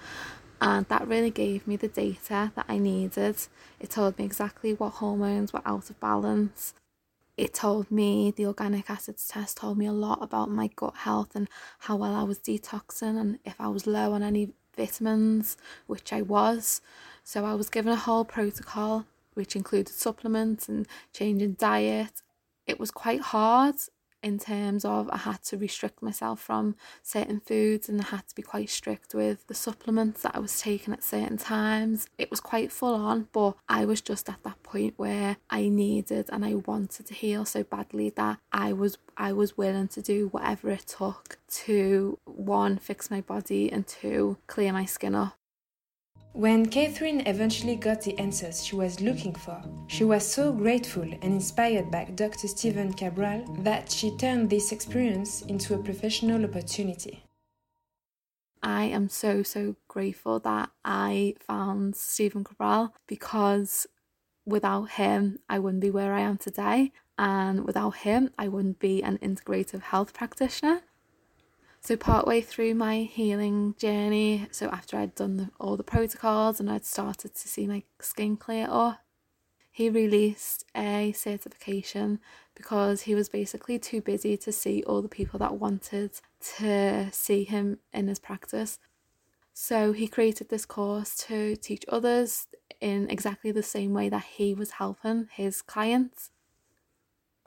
and 0.61 0.87
that 0.87 1.07
really 1.07 1.31
gave 1.31 1.67
me 1.67 1.77
the 1.77 1.89
data 1.89 2.53
that 2.55 2.67
I 2.69 2.79
needed. 2.79 3.37
It 3.81 3.91
told 3.91 4.19
me 4.19 4.25
exactly 4.25 4.73
what 4.75 4.95
hormones 4.95 5.53
were 5.53 5.63
out 5.65 5.91
of 5.91 6.01
balance. 6.01 6.75
It 7.37 7.53
told 7.53 7.91
me 7.91 8.31
the 8.31 8.47
organic 8.47 8.89
acids 8.89 9.29
test 9.29 9.59
told 9.59 9.77
me 9.77 9.87
a 9.87 9.93
lot 9.93 10.23
about 10.23 10.51
my 10.51 10.69
gut 10.75 10.97
health 10.97 11.37
and 11.37 11.49
how 11.81 11.97
well 11.97 12.15
I 12.15 12.23
was 12.23 12.39
detoxing 12.39 13.21
and 13.21 13.39
if 13.45 13.61
I 13.61 13.69
was 13.69 13.87
low 13.87 14.13
on 14.13 14.23
any 14.23 14.53
vitamins, 14.75 15.59
which 15.87 16.13
I 16.13 16.23
was. 16.23 16.81
So 17.25 17.45
I 17.45 17.55
was 17.55 17.69
given 17.69 17.93
a 17.93 17.97
whole 17.97 18.25
protocol 18.25 19.05
which 19.35 19.55
included 19.55 19.93
supplements 19.93 20.67
and 20.67 20.87
changing 21.13 21.53
diet. 21.55 22.23
It 22.67 22.81
was 22.81 22.91
quite 22.91 23.21
hard 23.21 23.77
in 24.27 24.41
terms 24.41 24.85
of 24.85 25.09
I 25.11 25.19
had 25.19 25.45
to 25.45 25.57
restrict 25.57 26.03
myself 26.03 26.41
from 26.41 26.75
certain 27.01 27.39
foods 27.39 27.89
and 27.89 28.01
I 28.01 28.07
had 28.07 28.27
to 28.27 28.35
be 28.35 28.43
quite 28.43 28.69
strict 28.69 29.15
with 29.15 29.47
the 29.47 29.55
supplements 29.55 30.23
that 30.23 30.35
I 30.35 30.41
was 30.41 30.61
taking 30.61 30.93
at 30.93 31.05
certain 31.05 31.37
times. 31.37 32.09
It 32.19 32.29
was 32.29 32.41
quite 32.41 32.73
full 32.73 32.97
on, 32.97 33.29
but 33.33 33.53
I 33.69 33.85
was 33.85 34.01
just 34.01 34.29
at 34.29 34.43
that 34.43 34.61
point 34.65 34.95
where 34.97 35.37
I 35.49 35.69
needed 35.69 36.29
and 36.33 36.45
I 36.45 36.55
wanted 36.55 37.07
to 37.07 37.15
heal 37.15 37.45
so 37.45 37.63
badly 37.63 38.11
that 38.17 38.39
I 38.53 38.73
was 38.73 38.99
I 39.17 39.33
was 39.33 39.57
willing 39.57 39.89
to 39.89 40.03
do 40.03 40.27
whatever 40.29 40.71
it 40.71 40.89
took 40.89 41.39
to 41.65 42.19
one 42.25 42.79
fix 42.79 43.11
my 43.13 43.21
body 43.21 43.73
and 43.73 43.87
two 43.87 44.39
clear 44.49 44.73
my 44.73 44.87
skin 44.87 45.15
up. 45.15 45.36
When 46.37 46.67
Catherine 46.67 47.27
eventually 47.27 47.77
got 47.77 48.03
the 48.03 48.19
answers 48.19 48.63
she 48.63 48.77
was 48.77 49.01
looking 49.01 49.35
for, 49.35 49.59
she 49.87 50.05
was 50.05 50.31
so 50.31 50.53
grateful 50.53 51.01
and 51.01 51.25
inspired 51.25 51.91
by 51.91 52.05
Dr. 52.15 52.47
Stephen 52.47 52.93
Cabral 52.93 53.43
that 53.61 53.91
she 53.91 54.15
turned 54.19 54.51
this 54.51 54.71
experience 54.71 55.41
into 55.41 55.73
a 55.73 55.83
professional 55.83 56.45
opportunity. 56.45 57.25
I 58.63 58.85
am 58.85 59.09
so, 59.09 59.43
so 59.43 59.77
grateful 59.89 60.39
that 60.41 60.69
I 60.85 61.37
found 61.41 61.97
Stephen 61.97 62.45
Cabral 62.45 62.95
because 63.07 63.87
without 64.45 64.91
him, 64.91 65.39
I 65.49 65.59
wouldn't 65.59 65.81
be 65.81 65.91
where 65.91 66.13
I 66.13 66.21
am 66.21 66.37
today. 66.37 66.93
And 67.17 67.65
without 67.65 67.97
him, 67.97 68.29
I 68.37 68.49
wouldn't 68.49 68.79
be 68.79 69.03
an 69.03 69.17
integrative 69.23 69.81
health 69.81 70.13
practitioner. 70.13 70.83
So, 71.87 71.97
partway 71.97 72.41
through 72.41 72.75
my 72.75 73.03
healing 73.03 73.77
journey, 73.79 74.49
so 74.51 74.67
after 74.71 74.97
I'd 74.97 75.15
done 75.15 75.37
the, 75.37 75.51
all 75.61 75.77
the 75.77 75.85
protocols 75.85 76.59
and 76.59 76.69
I'd 76.69 76.85
started 76.85 77.37
to 77.37 77.49
see 77.49 77.69
my 77.69 77.85
skin 78.01 78.37
clear 78.37 78.67
up, 78.69 79.05
he 79.71 79.89
released 79.89 80.65
a 80.77 81.13
certification 81.13 82.19
because 82.57 83.03
he 83.03 83.15
was 83.15 83.29
basically 83.29 83.79
too 83.79 84.01
busy 84.01 84.37
to 84.37 84.51
see 84.51 84.83
all 84.83 85.01
the 85.01 85.09
people 85.09 85.39
that 85.39 85.61
wanted 85.61 86.11
to 86.57 87.09
see 87.13 87.45
him 87.45 87.79
in 87.93 88.09
his 88.09 88.19
practice. 88.19 88.81
So, 89.55 89.93
he 89.93 90.09
created 90.09 90.49
this 90.49 90.67
course 90.67 91.17
to 91.29 91.55
teach 91.55 91.85
others 91.89 92.49
in 92.81 93.09
exactly 93.09 93.53
the 93.53 93.63
same 93.63 93.93
way 93.93 94.09
that 94.09 94.25
he 94.25 94.55
was 94.55 94.73
helping 94.73 95.29
his 95.31 95.63
clients. 95.63 96.33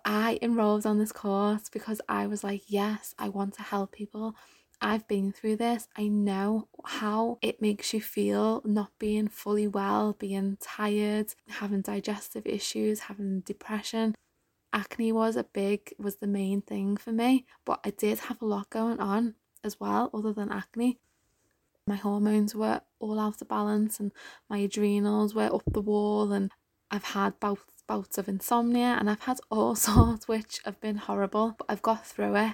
I 0.05 0.39
enrolled 0.41 0.85
on 0.85 0.97
this 0.99 1.11
course 1.11 1.69
because 1.69 2.01
I 2.07 2.27
was 2.27 2.43
like, 2.43 2.63
yes, 2.67 3.13
I 3.17 3.29
want 3.29 3.53
to 3.55 3.61
help 3.63 3.91
people. 3.91 4.35
I've 4.81 5.07
been 5.07 5.31
through 5.31 5.57
this. 5.57 5.87
I 5.97 6.07
know 6.07 6.69
how 6.85 7.37
it 7.41 7.61
makes 7.61 7.93
you 7.93 8.01
feel 8.01 8.61
not 8.63 8.91
being 8.97 9.27
fully 9.27 9.67
well, 9.67 10.13
being 10.13 10.57
tired, 10.61 11.33
having 11.49 11.81
digestive 11.81 12.45
issues, 12.45 13.01
having 13.01 13.41
depression. 13.41 14.15
Acne 14.71 15.11
was 15.11 15.35
a 15.35 15.43
big, 15.43 15.93
was 15.97 16.17
the 16.17 16.27
main 16.27 16.61
thing 16.61 16.95
for 16.95 17.11
me, 17.11 17.45
but 17.65 17.79
I 17.83 17.89
did 17.89 18.19
have 18.19 18.41
a 18.41 18.45
lot 18.45 18.69
going 18.69 18.99
on 18.99 19.35
as 19.63 19.79
well, 19.79 20.09
other 20.13 20.31
than 20.31 20.51
acne. 20.51 20.99
My 21.87 21.95
hormones 21.95 22.53
were 22.53 22.81
all 22.99 23.19
out 23.19 23.41
of 23.41 23.47
balance 23.47 23.99
and 23.99 24.11
my 24.49 24.59
adrenals 24.59 25.33
were 25.33 25.53
up 25.53 25.63
the 25.65 25.81
wall, 25.81 26.31
and 26.31 26.51
I've 26.91 27.03
had 27.03 27.39
both 27.39 27.65
bouts 27.89 28.19
of 28.19 28.29
insomnia 28.29 28.95
and 28.99 29.09
I've 29.09 29.23
had 29.23 29.39
all 29.49 29.75
sorts 29.89 30.27
which 30.27 30.61
have 30.63 30.79
been 30.79 30.97
horrible, 30.97 31.55
but 31.57 31.65
I've 31.67 31.81
got 31.81 32.05
through 32.05 32.35
it. 32.35 32.53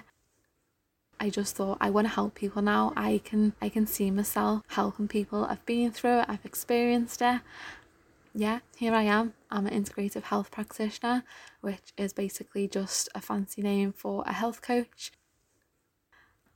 I 1.20 1.30
just 1.30 1.54
thought 1.54 1.78
I 1.80 1.90
want 1.90 2.06
to 2.06 2.14
help 2.14 2.34
people 2.34 2.62
now. 2.62 2.92
I 2.96 3.20
can 3.22 3.52
I 3.60 3.68
can 3.68 3.86
see 3.86 4.10
myself 4.10 4.62
helping 4.68 5.08
people. 5.08 5.44
I've 5.44 5.64
been 5.66 5.92
through 5.92 6.20
it, 6.20 6.26
I've 6.28 6.44
experienced 6.44 7.20
it. 7.20 7.42
Yeah, 8.34 8.60
here 8.76 8.94
I 8.94 9.02
am. 9.02 9.34
I'm 9.50 9.66
an 9.66 9.82
integrative 9.82 10.24
health 10.24 10.50
practitioner, 10.50 11.22
which 11.60 11.92
is 11.96 12.12
basically 12.12 12.66
just 12.66 13.08
a 13.14 13.20
fancy 13.20 13.62
name 13.62 13.92
for 13.92 14.24
a 14.26 14.32
health 14.32 14.60
coach. 14.62 15.12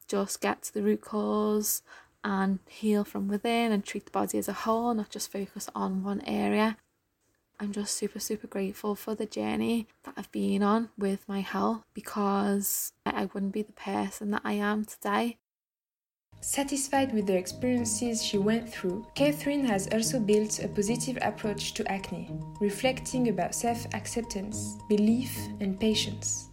Just 0.08 0.40
get 0.40 0.62
to 0.62 0.74
the 0.74 0.82
root 0.82 1.02
cause 1.02 1.82
and 2.24 2.58
heal 2.66 3.04
from 3.04 3.28
within 3.28 3.72
and 3.72 3.84
treat 3.84 4.06
the 4.06 4.10
body 4.10 4.38
as 4.38 4.48
a 4.48 4.52
whole, 4.64 4.92
not 4.94 5.10
just 5.10 5.32
focus 5.32 5.68
on 5.74 6.02
one 6.02 6.22
area. 6.26 6.76
I'm 7.60 7.72
just 7.72 7.94
super, 7.94 8.18
super 8.18 8.46
grateful 8.46 8.94
for 8.94 9.14
the 9.14 9.26
journey 9.26 9.86
that 10.04 10.14
I've 10.16 10.32
been 10.32 10.62
on 10.62 10.88
with 10.96 11.28
my 11.28 11.40
health 11.40 11.82
because 11.92 12.92
I 13.04 13.26
wouldn't 13.26 13.52
be 13.52 13.62
the 13.62 13.72
person 13.72 14.30
that 14.30 14.40
I 14.44 14.54
am 14.54 14.86
today. 14.86 15.36
Satisfied 16.40 17.12
with 17.12 17.26
the 17.26 17.36
experiences 17.36 18.24
she 18.24 18.38
went 18.38 18.66
through, 18.66 19.06
Catherine 19.14 19.66
has 19.66 19.88
also 19.92 20.18
built 20.18 20.58
a 20.64 20.68
positive 20.68 21.18
approach 21.20 21.74
to 21.74 21.86
acne, 21.92 22.30
reflecting 22.62 23.28
about 23.28 23.54
self 23.54 23.86
acceptance, 23.92 24.78
belief, 24.88 25.36
and 25.60 25.78
patience 25.78 26.50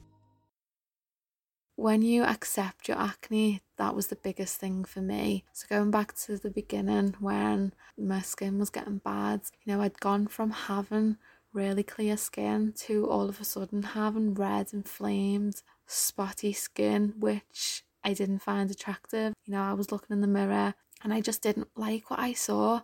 when 1.78 2.02
you 2.02 2.24
accept 2.24 2.88
your 2.88 2.98
acne, 2.98 3.62
that 3.78 3.96
was 3.96 4.08
the 4.08 4.16
biggest 4.16 4.58
thing 4.58 4.84
for 4.84 5.02
me. 5.02 5.46
So, 5.54 5.66
going 5.70 5.92
back 5.92 6.16
to 6.20 6.38
the 6.38 6.50
beginning 6.50 7.16
when 7.20 7.74
my 7.98 8.22
skin 8.22 8.60
was 8.60 8.70
getting 8.70 8.98
bad, 8.98 9.42
you 9.64 9.74
know, 9.74 9.82
I'd 9.82 10.00
gone 10.00 10.28
from 10.28 10.52
having 10.52 11.18
really 11.54 11.84
clear 11.84 12.18
skin 12.18 12.74
to 12.78 13.10
all 13.10 13.30
of 13.30 13.42
a 13.42 13.46
sudden 13.46 13.82
having 13.82 14.34
red, 14.34 14.74
inflamed, 14.74 15.62
spotty 15.88 16.54
skin, 16.54 17.14
which 17.20 17.84
I 18.04 18.14
didn't 18.14 18.40
find 18.40 18.70
attractive. 18.70 19.34
You 19.46 19.54
know, 19.54 19.64
I 19.64 19.74
was 19.74 19.92
looking 19.92 20.14
in 20.14 20.22
the 20.22 20.28
mirror 20.28 20.76
and 21.04 21.14
I 21.14 21.22
just 21.22 21.42
didn't 21.42 21.70
like 21.76 22.10
what 22.10 22.20
I 22.20 22.34
saw. 22.34 22.82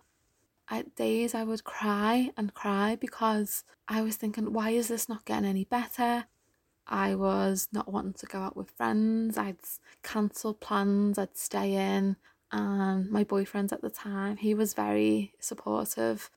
At 0.70 0.96
days 0.96 1.36
I 1.36 1.44
would 1.44 1.64
cry 1.64 2.32
and 2.38 2.54
cry 2.54 2.96
because 2.96 3.64
I 3.88 4.02
was 4.02 4.16
thinking, 4.16 4.54
why 4.54 4.72
is 4.72 4.88
this 4.88 5.10
not 5.10 5.26
getting 5.26 5.46
any 5.48 5.66
better? 5.66 6.26
I 6.88 7.16
was 7.16 7.70
not 7.72 7.92
wanting 7.92 8.14
to 8.14 8.26
go 8.26 8.40
out 8.40 8.58
with 8.58 8.72
friends. 8.72 9.38
I'd 9.38 9.58
cancel 10.04 10.54
plans, 10.54 11.18
I'd 11.18 11.38
stay 11.38 11.74
in. 11.76 12.18
And 12.52 13.10
my 13.10 13.24
boyfriend 13.24 13.74
at 13.74 13.82
the 13.82 13.90
time, 13.90 14.38
he 14.38 14.54
was 14.54 14.74
very 14.74 15.34
supportive. 15.40 16.30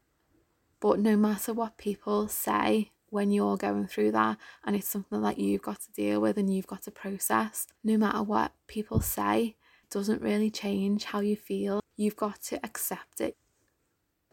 But 0.80 0.98
no 0.98 1.16
matter 1.16 1.52
what 1.52 1.78
people 1.78 2.28
say 2.28 2.92
when 3.10 3.30
you're 3.30 3.56
going 3.56 3.86
through 3.86 4.12
that, 4.12 4.38
and 4.64 4.76
it's 4.76 4.88
something 4.88 5.22
that 5.22 5.38
you've 5.38 5.62
got 5.62 5.80
to 5.80 5.92
deal 5.92 6.20
with 6.20 6.38
and 6.38 6.52
you've 6.52 6.66
got 6.66 6.82
to 6.82 6.90
process, 6.90 7.66
no 7.84 7.96
matter 7.96 8.22
what 8.22 8.52
people 8.66 9.00
say, 9.00 9.56
doesn't 9.90 10.22
really 10.22 10.50
change 10.50 11.04
how 11.04 11.20
you 11.20 11.36
feel. 11.36 11.80
You've 11.96 12.16
got 12.16 12.42
to 12.44 12.56
accept 12.64 13.20
it. 13.20 13.36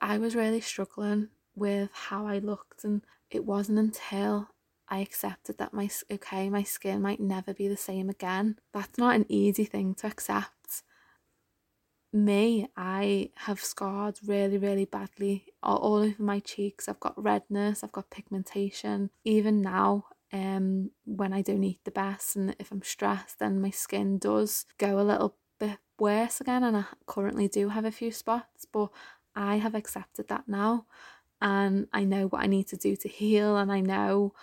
I 0.01 0.17
was 0.17 0.35
really 0.35 0.61
struggling 0.61 1.29
with 1.55 1.89
how 1.93 2.27
I 2.27 2.39
looked, 2.39 2.83
and 2.83 3.01
it 3.29 3.45
wasn't 3.45 3.79
until 3.79 4.49
I 4.93 4.99
accepted 4.99 5.57
that 5.57 5.73
my 5.73 5.89
okay, 6.11 6.51
my 6.51 6.61
skin 6.61 7.01
might 7.01 7.19
never 7.19 7.51
be 7.51 7.67
the 7.67 7.75
same 7.75 8.11
again. 8.11 8.59
That's 8.73 8.95
not 8.95 9.15
an 9.15 9.25
easy 9.27 9.65
thing 9.65 9.95
to 9.95 10.05
accept. 10.05 10.83
Me, 12.13 12.67
I 12.77 13.31
have 13.37 13.59
scarred 13.59 14.19
really, 14.23 14.59
really 14.59 14.85
badly 14.85 15.45
all, 15.63 15.77
all 15.77 16.03
over 16.03 16.21
my 16.21 16.37
cheeks. 16.37 16.87
I've 16.87 16.99
got 16.99 17.21
redness, 17.21 17.83
I've 17.83 17.91
got 17.91 18.11
pigmentation. 18.11 19.09
Even 19.23 19.63
now, 19.63 20.05
um, 20.31 20.91
when 21.05 21.33
I 21.33 21.41
don't 21.41 21.63
eat 21.63 21.79
the 21.85 21.89
best 21.89 22.35
and 22.35 22.55
if 22.59 22.71
I'm 22.71 22.83
stressed, 22.83 23.39
then 23.39 23.59
my 23.59 23.71
skin 23.71 24.19
does 24.19 24.67
go 24.77 24.99
a 24.99 25.01
little 25.01 25.37
bit 25.59 25.79
worse 25.97 26.39
again. 26.39 26.63
And 26.63 26.77
I 26.77 26.85
currently 27.07 27.47
do 27.47 27.69
have 27.69 27.85
a 27.85 27.91
few 27.91 28.11
spots, 28.11 28.67
but 28.71 28.89
I 29.35 29.55
have 29.55 29.73
accepted 29.73 30.27
that 30.27 30.47
now 30.47 30.85
and 31.41 31.87
I 31.91 32.05
know 32.05 32.27
what 32.27 32.43
I 32.43 32.47
need 32.47 32.67
to 32.67 32.77
do 32.77 32.95
to 32.95 33.09
heal 33.09 33.57
and 33.57 33.71
I 33.71 33.81
know 33.81 34.33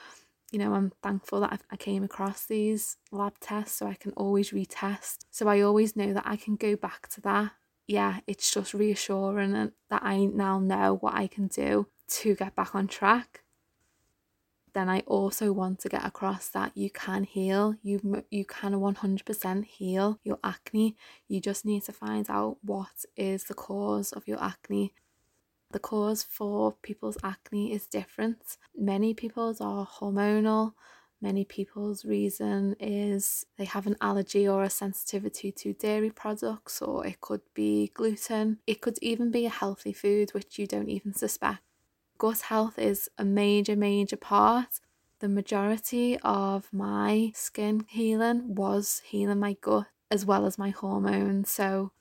you 0.51 0.59
know, 0.59 0.75
I'm 0.75 0.93
thankful 1.03 1.41
that 1.41 1.63
I 1.71 1.77
came 1.77 2.03
across 2.03 2.45
these 2.45 2.97
lab 3.13 3.39
tests 3.41 3.79
so 3.79 3.87
I 3.87 3.95
can 3.95 4.13
always 4.13 4.51
retest. 4.51 5.19
So 5.31 5.49
I 5.49 5.61
always 5.61 5.97
know 5.97 6.13
that 6.13 6.27
I 6.27 6.37
can 6.37 6.57
go 6.57 6.77
back 6.77 7.09
to 7.11 7.21
that. 7.23 7.53
Yeah, 7.87 8.21
it's 8.27 8.53
just 8.53 8.75
reassuring 8.75 9.53
that 9.53 10.03
I 10.03 10.27
now 10.27 10.59
know 10.59 10.97
what 11.01 11.15
I 11.15 11.27
can 11.27 11.47
do 11.47 11.87
to 12.09 12.35
get 12.35 12.57
back 12.57 12.75
on 12.75 12.89
track. 12.89 13.43
Then 14.73 14.89
I 14.89 15.01
also 15.01 15.53
want 15.53 15.81
to 15.81 15.89
get 15.89 16.05
across 16.05 16.49
that 16.51 16.77
you 16.77 16.91
can 16.91 17.25
heal. 17.25 17.75
You 17.83 18.25
you 18.31 18.45
can 18.45 18.75
100% 18.75 19.65
heal 19.65 20.21
your 20.23 20.39
acne. 20.45 20.97
You 21.27 21.41
just 21.41 21.65
need 21.65 21.83
to 21.85 21.93
find 21.93 22.31
out 22.31 22.59
what 22.63 23.05
is 23.17 23.45
the 23.45 23.55
cause 23.55 24.13
of 24.13 24.29
your 24.29 24.43
acne 24.43 24.93
the 25.71 25.79
cause 25.79 26.23
for 26.23 26.73
people's 26.83 27.19
acne 27.23 27.73
is 27.73 27.87
different. 27.87 28.57
Many 28.77 29.15
people's 29.15 29.61
are 29.61 29.87
hormonal. 29.87 30.75
Many 31.23 31.45
people's 31.45 32.05
reason 32.05 32.77
is 32.81 33.45
they 33.59 33.67
have 33.67 33.87
an 33.87 33.97
allergy 34.01 34.49
or 34.49 34.63
a 34.63 34.71
sensitivity 34.71 35.53
to 35.53 35.75
dairy 35.75 36.11
products, 36.11 36.81
or 36.81 37.07
it 37.07 37.21
could 37.21 37.43
be 37.55 37.89
gluten. 37.95 38.59
It 38.67 38.81
could 38.81 38.99
even 39.03 39.31
be 39.31 39.45
a 39.45 39.51
healthy 39.51 39.93
food 39.93 40.33
which 40.33 40.59
you 40.59 40.67
don't 40.67 40.89
even 40.89 41.13
suspect. 41.13 41.61
Gut 42.19 42.41
health 42.43 42.79
is 42.79 43.09
a 43.19 43.25
major, 43.25 43.77
major 43.77 44.17
part. 44.17 44.81
The 45.21 45.29
majority 45.29 46.19
of 46.21 46.73
my 46.73 47.33
skin 47.35 47.85
healing 47.89 48.55
was 48.55 49.03
healing 49.05 49.41
my 49.41 49.57
gut 49.61 49.89
as 50.11 50.25
well 50.25 50.47
as 50.47 50.59
my 50.59 50.71
hormones. 50.71 51.51
So 51.51 51.93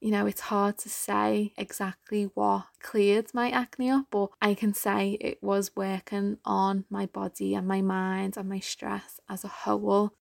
You 0.00 0.10
know, 0.10 0.26
it's 0.26 0.42
hard 0.42 0.76
to 0.78 0.88
say 0.88 1.52
exactly 1.56 2.24
what 2.34 2.66
cleared 2.80 3.32
my 3.32 3.50
acne 3.50 3.90
up, 3.90 4.06
but 4.10 4.28
I 4.42 4.54
can 4.54 4.74
say 4.74 5.16
it 5.20 5.42
was 5.42 5.74
working 5.74 6.38
on 6.44 6.84
my 6.90 7.06
body 7.06 7.54
and 7.54 7.66
my 7.66 7.80
mind 7.80 8.36
and 8.36 8.48
my 8.48 8.60
stress 8.60 9.20
as 9.28 9.42
a 9.42 9.48
whole. 9.48 10.12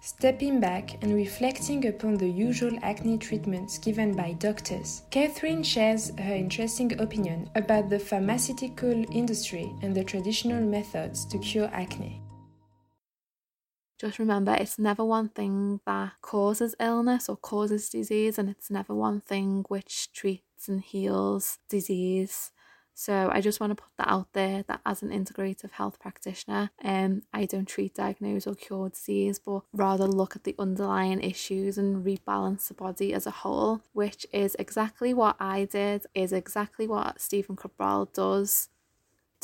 Stepping 0.00 0.60
back 0.60 1.02
and 1.02 1.14
reflecting 1.14 1.86
upon 1.86 2.16
the 2.16 2.28
usual 2.28 2.78
acne 2.82 3.18
treatments 3.18 3.78
given 3.78 4.14
by 4.14 4.32
doctors, 4.34 5.02
Catherine 5.10 5.62
shares 5.62 6.12
her 6.18 6.34
interesting 6.34 7.00
opinion 7.00 7.50
about 7.54 7.88
the 7.88 7.98
pharmaceutical 7.98 9.04
industry 9.10 9.72
and 9.82 9.94
the 9.94 10.04
traditional 10.04 10.62
methods 10.62 11.24
to 11.26 11.38
cure 11.38 11.70
acne. 11.72 12.20
Just 13.98 14.18
remember, 14.18 14.54
it's 14.54 14.78
never 14.78 15.04
one 15.04 15.30
thing 15.30 15.80
that 15.86 16.12
causes 16.20 16.74
illness 16.78 17.28
or 17.30 17.36
causes 17.36 17.88
disease, 17.88 18.38
and 18.38 18.50
it's 18.50 18.70
never 18.70 18.94
one 18.94 19.22
thing 19.22 19.64
which 19.68 20.12
treats 20.12 20.68
and 20.68 20.82
heals 20.82 21.58
disease. 21.68 22.52
So 22.98 23.28
I 23.30 23.42
just 23.42 23.60
want 23.60 23.70
to 23.72 23.82
put 23.82 23.92
that 23.98 24.08
out 24.08 24.32
there 24.32 24.64
that 24.68 24.80
as 24.86 25.02
an 25.02 25.10
integrative 25.10 25.70
health 25.72 25.98
practitioner, 25.98 26.70
um, 26.82 27.22
I 27.32 27.44
don't 27.44 27.68
treat, 27.68 27.94
diagnose, 27.94 28.46
or 28.46 28.54
cure 28.54 28.88
disease, 28.88 29.38
but 29.38 29.64
rather 29.72 30.06
look 30.06 30.34
at 30.34 30.44
the 30.44 30.54
underlying 30.58 31.22
issues 31.22 31.76
and 31.76 32.04
rebalance 32.04 32.68
the 32.68 32.74
body 32.74 33.12
as 33.12 33.26
a 33.26 33.30
whole, 33.30 33.82
which 33.92 34.26
is 34.32 34.56
exactly 34.58 35.12
what 35.12 35.36
I 35.38 35.66
did, 35.66 36.06
is 36.14 36.32
exactly 36.32 36.86
what 36.86 37.20
Stephen 37.20 37.56
Cabral 37.56 38.06
does. 38.06 38.70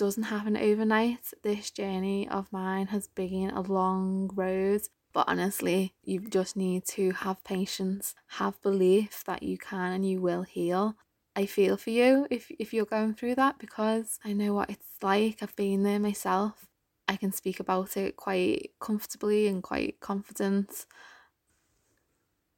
Doesn't 0.02 0.24
happen 0.24 0.56
overnight. 0.56 1.32
This 1.44 1.70
journey 1.70 2.28
of 2.28 2.52
mine 2.52 2.88
has 2.88 3.06
been 3.06 3.50
a 3.50 3.60
long 3.60 4.28
road 4.34 4.82
but 5.12 5.28
honestly, 5.28 5.94
you 6.02 6.18
just 6.28 6.56
need 6.56 6.84
to 6.86 7.12
have 7.12 7.44
patience, 7.44 8.16
have 8.38 8.60
belief 8.62 9.22
that 9.26 9.44
you 9.44 9.58
can 9.58 9.92
and 9.92 10.04
you 10.04 10.20
will 10.20 10.42
heal, 10.42 10.96
I 11.36 11.46
feel 11.46 11.76
for 11.76 11.90
you 11.90 12.26
if 12.32 12.50
if 12.58 12.74
you're 12.74 12.84
going 12.84 13.14
through 13.14 13.36
that 13.36 13.60
because 13.60 14.18
I 14.24 14.32
know 14.32 14.54
what 14.54 14.70
it's 14.70 14.96
like. 15.02 15.40
I've 15.40 15.54
been 15.54 15.84
there 15.84 16.00
myself. 16.00 16.66
I 17.06 17.14
can 17.14 17.30
speak 17.30 17.60
about 17.60 17.96
it 17.96 18.16
quite 18.16 18.72
comfortably 18.80 19.46
and 19.46 19.62
quite 19.62 20.00
confident. 20.00 20.84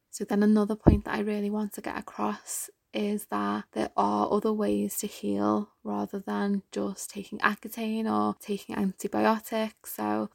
So 0.09 0.25
then 0.25 0.41
another 0.41 0.75
point 0.75 1.05
that 1.05 1.13
I 1.13 1.19
really 1.19 1.51
want 1.51 1.73
to 1.73 1.81
get 1.81 1.95
across 1.99 2.71
is 2.95 3.25
that 3.25 3.65
there 3.73 3.91
are 3.97 4.31
other 4.31 4.53
ways 4.53 4.97
to 4.99 5.07
heal 5.07 5.69
rather 5.83 6.19
than 6.19 6.63
just 6.71 7.09
taking 7.09 7.39
Accutane 7.39 8.09
or 8.09 8.35
taking 8.39 8.75
antibiotics. 8.75 9.95
So 9.95 10.29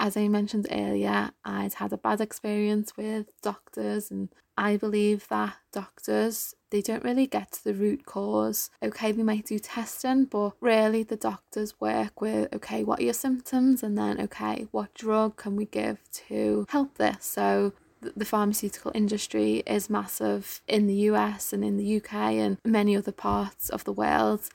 as 0.00 0.16
I 0.16 0.28
mentioned 0.28 0.66
earlier, 0.70 1.30
I'd 1.44 1.74
had 1.74 1.92
a 1.92 1.98
bad 1.98 2.22
experience 2.22 2.96
with 2.96 3.26
doctors 3.42 4.10
and 4.10 4.30
I 4.56 4.78
believe 4.78 5.28
that 5.28 5.56
doctors 5.72 6.54
they 6.70 6.80
don't 6.80 7.04
really 7.04 7.26
get 7.26 7.52
to 7.52 7.64
the 7.64 7.74
root 7.74 8.06
cause. 8.06 8.70
Okay, 8.82 9.12
they 9.12 9.22
might 9.22 9.46
do 9.46 9.58
testing, 9.58 10.24
but 10.24 10.52
really 10.60 11.02
the 11.02 11.16
doctors 11.16 11.80
work 11.80 12.20
with 12.20 12.52
okay, 12.54 12.82
what 12.82 13.00
are 13.00 13.04
your 13.04 13.12
symptoms 13.12 13.82
and 13.82 13.98
then 13.98 14.18
okay, 14.20 14.66
what 14.70 14.94
drug 14.94 15.36
can 15.36 15.54
we 15.54 15.66
give 15.66 15.98
to 16.28 16.66
help 16.70 16.96
this? 16.96 17.24
So 17.26 17.72
the 18.00 18.24
pharmaceutical 18.24 18.92
industry 18.94 19.62
is 19.66 19.90
massive 19.90 20.60
in 20.66 20.86
the 20.86 20.94
US 21.10 21.52
and 21.52 21.64
in 21.64 21.76
the 21.76 21.96
UK 21.96 22.12
and 22.14 22.58
many 22.64 22.96
other 22.96 23.12
parts 23.12 23.68
of 23.68 23.84
the 23.84 23.92
world. 23.92 24.48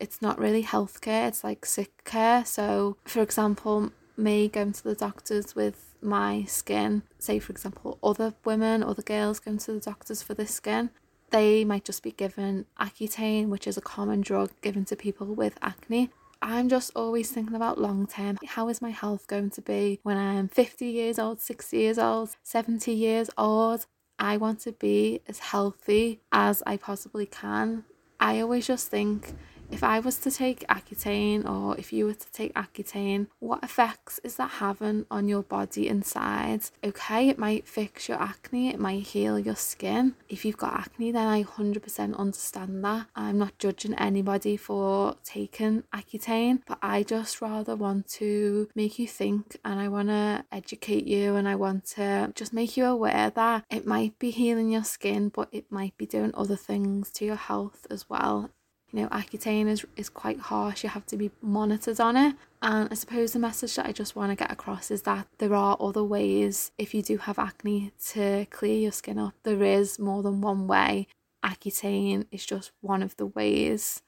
It's 0.00 0.20
not 0.20 0.38
really 0.38 0.64
healthcare, 0.64 1.28
it's 1.28 1.44
like 1.44 1.64
sick 1.64 2.04
care. 2.04 2.44
So, 2.44 2.96
for 3.04 3.20
example, 3.20 3.92
me 4.16 4.48
going 4.48 4.72
to 4.72 4.84
the 4.84 4.94
doctors 4.94 5.54
with 5.54 5.94
my 6.00 6.44
skin, 6.44 7.02
say 7.18 7.38
for 7.38 7.52
example, 7.52 7.98
other 8.02 8.34
women, 8.44 8.82
other 8.82 9.02
girls 9.02 9.38
going 9.38 9.58
to 9.58 9.72
the 9.72 9.80
doctors 9.80 10.22
for 10.22 10.34
their 10.34 10.46
skin, 10.46 10.90
they 11.30 11.64
might 11.64 11.84
just 11.84 12.02
be 12.02 12.12
given 12.12 12.66
Accutane, 12.78 13.48
which 13.48 13.66
is 13.66 13.76
a 13.76 13.80
common 13.80 14.20
drug 14.20 14.50
given 14.60 14.84
to 14.86 14.96
people 14.96 15.26
with 15.26 15.58
acne. 15.62 16.10
I'm 16.42 16.68
just 16.68 16.90
always 16.96 17.30
thinking 17.30 17.54
about 17.54 17.78
long 17.78 18.08
term. 18.08 18.36
How 18.44 18.68
is 18.68 18.82
my 18.82 18.90
health 18.90 19.28
going 19.28 19.50
to 19.50 19.62
be 19.62 20.00
when 20.02 20.16
I'm 20.16 20.48
50 20.48 20.86
years 20.86 21.20
old, 21.20 21.40
60 21.40 21.76
years 21.76 21.98
old, 21.98 22.30
70 22.42 22.92
years 22.92 23.30
old? 23.38 23.86
I 24.18 24.36
want 24.36 24.58
to 24.60 24.72
be 24.72 25.20
as 25.28 25.38
healthy 25.38 26.20
as 26.32 26.60
I 26.66 26.76
possibly 26.76 27.26
can. 27.26 27.84
I 28.18 28.40
always 28.40 28.66
just 28.66 28.88
think 28.88 29.34
if 29.72 29.82
I 29.82 30.00
was 30.00 30.18
to 30.18 30.30
take 30.30 30.66
Accutane 30.68 31.48
or 31.48 31.76
if 31.78 31.92
you 31.92 32.04
were 32.04 32.14
to 32.14 32.32
take 32.32 32.54
Accutane, 32.54 33.28
what 33.38 33.64
effects 33.64 34.20
is 34.22 34.36
that 34.36 34.50
having 34.50 35.06
on 35.10 35.28
your 35.28 35.42
body 35.42 35.88
inside? 35.88 36.60
Okay, 36.84 37.28
it 37.30 37.38
might 37.38 37.66
fix 37.66 38.08
your 38.08 38.20
acne, 38.20 38.68
it 38.68 38.78
might 38.78 39.02
heal 39.02 39.38
your 39.38 39.56
skin. 39.56 40.14
If 40.28 40.44
you've 40.44 40.58
got 40.58 40.74
acne, 40.74 41.10
then 41.10 41.26
I 41.26 41.42
100% 41.42 42.16
understand 42.16 42.84
that. 42.84 43.06
I'm 43.16 43.38
not 43.38 43.58
judging 43.58 43.94
anybody 43.94 44.56
for 44.56 45.16
taking 45.24 45.84
Accutane, 45.94 46.60
but 46.66 46.78
I 46.82 47.02
just 47.02 47.40
rather 47.40 47.74
want 47.74 48.08
to 48.08 48.68
make 48.74 48.98
you 48.98 49.08
think 49.08 49.56
and 49.64 49.80
I 49.80 49.88
want 49.88 50.08
to 50.08 50.44
educate 50.52 51.06
you 51.06 51.34
and 51.34 51.48
I 51.48 51.54
want 51.54 51.86
to 51.96 52.32
just 52.34 52.52
make 52.52 52.76
you 52.76 52.84
aware 52.84 53.30
that 53.30 53.64
it 53.70 53.86
might 53.86 54.18
be 54.18 54.30
healing 54.30 54.70
your 54.70 54.84
skin, 54.84 55.30
but 55.30 55.48
it 55.50 55.72
might 55.72 55.96
be 55.96 56.04
doing 56.04 56.32
other 56.34 56.56
things 56.56 57.10
to 57.12 57.24
your 57.24 57.36
health 57.36 57.86
as 57.90 58.08
well 58.10 58.50
you 58.92 59.02
know, 59.02 59.08
Accutane 59.08 59.68
is, 59.68 59.86
is 59.96 60.08
quite 60.08 60.38
harsh, 60.38 60.84
you 60.84 60.90
have 60.90 61.06
to 61.06 61.16
be 61.16 61.30
monitored 61.40 61.98
on 62.00 62.16
it. 62.16 62.36
And 62.60 62.88
I 62.90 62.94
suppose 62.94 63.32
the 63.32 63.38
message 63.38 63.74
that 63.76 63.86
I 63.86 63.92
just 63.92 64.14
want 64.14 64.30
to 64.30 64.36
get 64.36 64.52
across 64.52 64.90
is 64.90 65.02
that 65.02 65.26
there 65.38 65.54
are 65.54 65.76
other 65.80 66.04
ways, 66.04 66.72
if 66.78 66.94
you 66.94 67.02
do 67.02 67.16
have 67.16 67.38
acne, 67.38 67.92
to 68.10 68.46
clear 68.50 68.78
your 68.78 68.92
skin 68.92 69.18
up. 69.18 69.34
There 69.42 69.62
is 69.62 69.98
more 69.98 70.22
than 70.22 70.40
one 70.40 70.66
way. 70.66 71.08
Accutane 71.42 72.26
is 72.30 72.44
just 72.44 72.70
one 72.80 73.02
of 73.02 73.16
the 73.16 73.26
ways. 73.26 74.02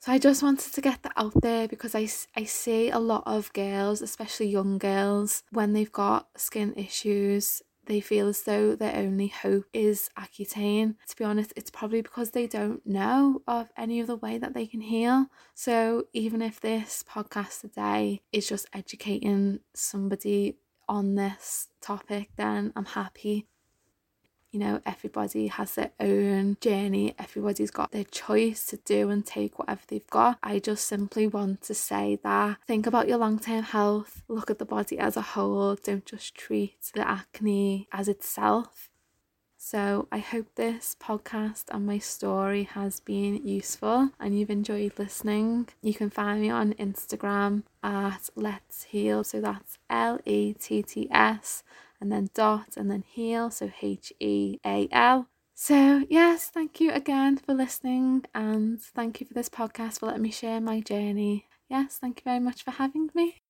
So 0.00 0.12
I 0.12 0.18
just 0.18 0.42
wanted 0.42 0.72
to 0.74 0.80
get 0.80 1.02
that 1.02 1.14
out 1.16 1.40
there 1.40 1.66
because 1.66 1.94
I, 1.94 2.08
I 2.36 2.44
see 2.44 2.90
a 2.90 2.98
lot 2.98 3.24
of 3.26 3.52
girls, 3.54 4.02
especially 4.02 4.46
young 4.46 4.78
girls, 4.78 5.42
when 5.50 5.72
they've 5.72 5.90
got 5.90 6.28
skin 6.36 6.74
issues, 6.76 7.62
they 7.86 8.00
feel 8.00 8.28
as 8.28 8.42
though 8.42 8.76
their 8.76 8.96
only 8.96 9.28
hope 9.28 9.64
is 9.72 10.10
Accutane. 10.18 10.96
To 11.08 11.16
be 11.16 11.24
honest, 11.24 11.52
it's 11.56 11.70
probably 11.70 12.02
because 12.02 12.30
they 12.30 12.46
don't 12.46 12.84
know 12.86 13.42
of 13.46 13.70
any 13.76 14.02
other 14.02 14.16
way 14.16 14.38
that 14.38 14.54
they 14.54 14.66
can 14.66 14.80
heal. 14.80 15.26
So 15.54 16.04
even 16.12 16.42
if 16.42 16.60
this 16.60 17.04
podcast 17.08 17.60
today 17.60 18.22
is 18.32 18.48
just 18.48 18.66
educating 18.72 19.60
somebody 19.74 20.58
on 20.88 21.14
this 21.14 21.68
topic, 21.80 22.30
then 22.36 22.72
I'm 22.76 22.84
happy 22.84 23.46
you 24.56 24.64
know, 24.64 24.80
everybody 24.86 25.48
has 25.48 25.74
their 25.74 25.90
own 26.00 26.56
journey, 26.62 27.14
everybody's 27.18 27.70
got 27.70 27.92
their 27.92 28.04
choice 28.04 28.64
to 28.64 28.78
do 28.78 29.10
and 29.10 29.26
take 29.26 29.58
whatever 29.58 29.82
they've 29.86 30.06
got. 30.06 30.38
I 30.42 30.60
just 30.60 30.86
simply 30.86 31.26
want 31.26 31.60
to 31.64 31.74
say 31.74 32.18
that 32.22 32.56
think 32.66 32.86
about 32.86 33.06
your 33.06 33.18
long 33.18 33.38
term 33.38 33.64
health, 33.64 34.22
look 34.28 34.50
at 34.50 34.58
the 34.58 34.64
body 34.64 34.98
as 34.98 35.14
a 35.14 35.20
whole, 35.20 35.74
don't 35.74 36.06
just 36.06 36.34
treat 36.34 36.90
the 36.94 37.06
acne 37.06 37.86
as 37.92 38.08
itself. 38.08 38.88
So, 39.58 40.08
I 40.10 40.20
hope 40.20 40.46
this 40.54 40.96
podcast 40.98 41.64
and 41.70 41.86
my 41.86 41.98
story 41.98 42.62
has 42.62 43.00
been 43.00 43.46
useful 43.46 44.10
and 44.18 44.38
you've 44.38 44.48
enjoyed 44.48 44.92
listening. 44.98 45.68
You 45.82 45.92
can 45.92 46.08
find 46.08 46.40
me 46.40 46.48
on 46.48 46.72
Instagram 46.74 47.64
at 47.82 48.30
Let's 48.34 48.84
Heal, 48.84 49.22
so 49.22 49.42
that's 49.42 49.76
L 49.90 50.18
E 50.24 50.54
T 50.54 50.82
T 50.82 51.08
S 51.10 51.62
and 52.00 52.10
then 52.10 52.30
dot 52.34 52.76
and 52.76 52.90
then 52.90 53.02
heal, 53.06 53.50
so 53.50 53.70
H 53.82 54.12
E 54.20 54.58
A 54.64 54.88
L. 54.92 55.28
So, 55.54 56.04
yes, 56.10 56.50
thank 56.50 56.80
you 56.80 56.92
again 56.92 57.38
for 57.38 57.54
listening 57.54 58.26
and 58.34 58.80
thank 58.80 59.20
you 59.20 59.26
for 59.26 59.32
this 59.32 59.48
podcast 59.48 60.00
for 60.00 60.06
letting 60.06 60.22
me 60.22 60.30
share 60.30 60.60
my 60.60 60.80
journey. 60.80 61.46
Yes, 61.70 61.96
thank 61.98 62.18
you 62.18 62.24
very 62.24 62.40
much 62.40 62.62
for 62.62 62.72
having 62.72 63.08
me. 63.14 63.42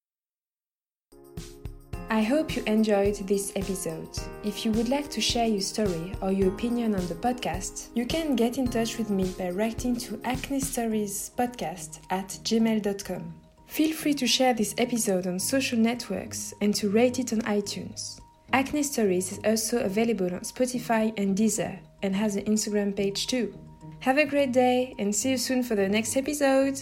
I 2.08 2.22
hope 2.22 2.54
you 2.54 2.62
enjoyed 2.66 3.16
this 3.26 3.52
episode. 3.56 4.08
If 4.44 4.64
you 4.64 4.70
would 4.72 4.88
like 4.88 5.10
to 5.10 5.20
share 5.20 5.48
your 5.48 5.60
story 5.60 6.12
or 6.20 6.30
your 6.30 6.48
opinion 6.48 6.94
on 6.94 7.04
the 7.08 7.16
podcast, 7.16 7.88
you 7.96 8.06
can 8.06 8.36
get 8.36 8.58
in 8.58 8.68
touch 8.68 8.96
with 8.96 9.10
me 9.10 9.34
by 9.36 9.50
writing 9.50 9.96
to 9.96 10.20
acne 10.24 10.60
stories 10.60 11.32
podcast 11.36 11.98
at 12.10 12.28
gmail.com. 12.44 13.34
Feel 13.66 13.92
free 13.92 14.14
to 14.14 14.26
share 14.28 14.54
this 14.54 14.76
episode 14.78 15.26
on 15.26 15.40
social 15.40 15.78
networks 15.78 16.54
and 16.60 16.72
to 16.76 16.88
rate 16.88 17.18
it 17.18 17.32
on 17.32 17.40
iTunes. 17.42 18.20
Acne 18.52 18.82
Stories 18.82 19.32
is 19.32 19.40
also 19.44 19.80
available 19.80 20.32
on 20.32 20.40
Spotify 20.40 21.12
and 21.18 21.36
Deezer 21.36 21.78
and 22.02 22.14
has 22.14 22.36
an 22.36 22.44
Instagram 22.44 22.94
page 22.94 23.26
too. 23.26 23.52
Have 24.00 24.18
a 24.18 24.24
great 24.24 24.52
day 24.52 24.94
and 24.98 25.14
see 25.14 25.30
you 25.30 25.38
soon 25.38 25.62
for 25.62 25.74
the 25.74 25.88
next 25.88 26.16
episode! 26.16 26.80